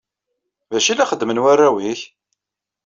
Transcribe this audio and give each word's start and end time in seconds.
D 0.71 0.73
acu 0.77 0.89
i 0.91 0.95
la 0.95 1.05
xeddmen 1.09 1.41
warraw-ik? 1.43 2.01